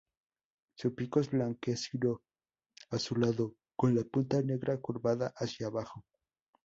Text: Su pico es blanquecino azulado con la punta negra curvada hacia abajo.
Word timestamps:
Su 0.77 0.95
pico 0.95 1.19
es 1.19 1.29
blanquecino 1.29 2.23
azulado 2.89 3.53
con 3.75 3.93
la 3.95 4.01
punta 4.03 4.41
negra 4.41 4.79
curvada 4.81 5.31
hacia 5.37 5.67
abajo. 5.67 6.03